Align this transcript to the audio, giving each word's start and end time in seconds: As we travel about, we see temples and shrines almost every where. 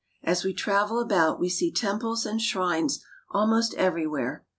As 0.23 0.43
we 0.43 0.51
travel 0.51 0.99
about, 0.99 1.39
we 1.39 1.47
see 1.47 1.71
temples 1.71 2.25
and 2.25 2.41
shrines 2.41 3.05
almost 3.31 3.75
every 3.75 4.07
where. 4.07 4.43